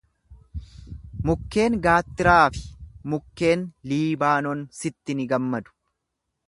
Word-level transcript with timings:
Mukkeen 1.29 1.75
gaattiraa 1.83 2.39
fi 2.57 2.63
mukkeen 3.15 3.67
Liibaanon 3.93 4.67
sitti 4.81 5.19
ni 5.21 5.31
gammadu. 5.35 5.81